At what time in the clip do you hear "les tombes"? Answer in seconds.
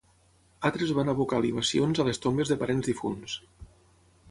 2.09-2.53